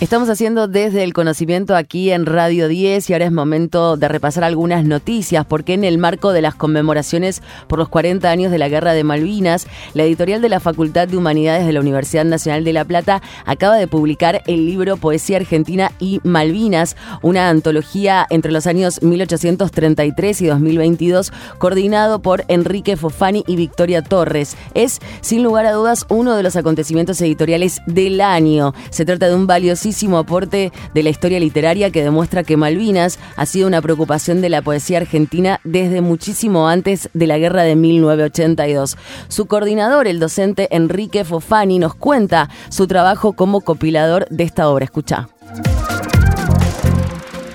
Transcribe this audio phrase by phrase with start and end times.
[0.00, 4.44] Estamos haciendo desde el conocimiento aquí en Radio 10 y ahora es momento de repasar
[4.44, 8.70] algunas noticias porque en el marco de las conmemoraciones por los 40 años de la
[8.70, 12.72] Guerra de Malvinas, la editorial de la Facultad de Humanidades de la Universidad Nacional de
[12.72, 18.66] La Plata acaba de publicar el libro Poesía Argentina y Malvinas, una antología entre los
[18.66, 24.56] años 1833 y 2022 coordinado por Enrique Fofani y Victoria Torres.
[24.72, 28.72] Es, sin lugar a dudas, uno de los acontecimientos editoriales del año.
[28.88, 33.46] Se trata de un valiosísimo aporte de la historia literaria que demuestra que Malvinas ha
[33.46, 38.96] sido una preocupación de la poesía argentina desde muchísimo antes de la guerra de 1982.
[39.28, 44.84] Su coordinador, el docente Enrique Fofani, nos cuenta su trabajo como compilador de esta obra.
[44.84, 45.28] Escucha.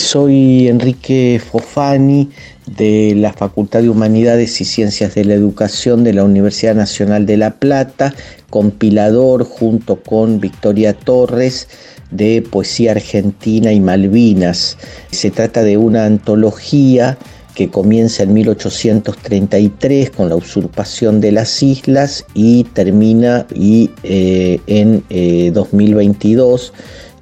[0.00, 2.30] Soy Enrique Fofani
[2.66, 7.36] de la Facultad de Humanidades y Ciencias de la Educación de la Universidad Nacional de
[7.36, 8.14] La Plata,
[8.48, 11.68] compilador junto con Victoria Torres
[12.10, 14.78] de poesía argentina y Malvinas.
[15.12, 17.18] Se trata de una antología
[17.54, 25.04] que comienza en 1833 con la usurpación de las islas y termina y, eh, en
[25.52, 26.72] 2022.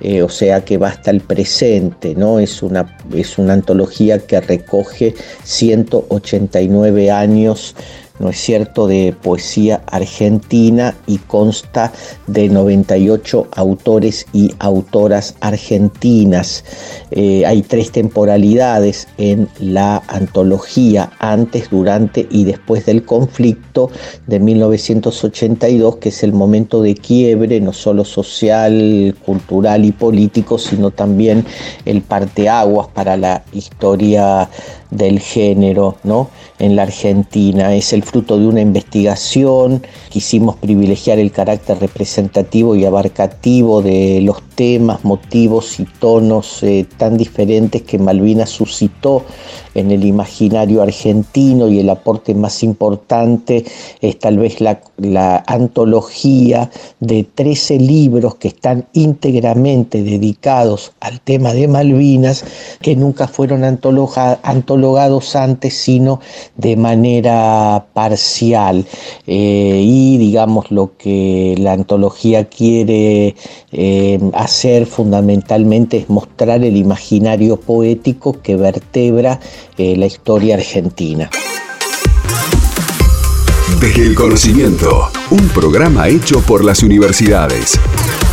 [0.01, 2.39] Eh, o sea que va hasta el presente, ¿no?
[2.39, 7.75] Es una, es una antología que recoge 189 años
[8.19, 11.93] ¿no es cierto?, de poesía argentina y consta
[12.27, 16.65] de 98 autores y autoras argentinas.
[17.11, 23.91] Eh, hay tres temporalidades en la antología, antes, durante y después del conflicto
[24.27, 30.91] de 1982, que es el momento de quiebre, no solo social, cultural y político, sino
[30.91, 31.45] también
[31.85, 34.49] el parteaguas para la historia
[34.91, 36.31] del género ¿no?
[36.59, 37.75] en la Argentina.
[37.75, 39.83] Es el fruto de una investigación.
[40.09, 47.17] Quisimos privilegiar el carácter representativo y abarcativo de los temas, motivos y tonos eh, tan
[47.17, 49.25] diferentes que Malvinas suscitó
[49.75, 53.65] en el imaginario argentino y el aporte más importante
[54.01, 54.81] es tal vez la,
[55.47, 62.45] antología de 13 libros que están íntegramente dedicados al tema de Malvinas,
[62.81, 66.21] que nunca fueron antologados antes, sino
[66.57, 68.85] de manera parcial.
[69.27, 73.37] Eh, y digamos lo que la antología quiere
[73.73, 79.41] eh, hacer fundamentalmente es mostrar el imaginario poético que vertebra
[79.77, 81.31] eh, la historia argentina.
[83.81, 87.79] Desde el conocimiento, un programa hecho por las universidades.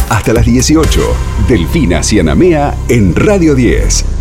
[0.10, 1.02] Hasta las 18,
[1.48, 4.15] Delfina Cianamea en Radio 10.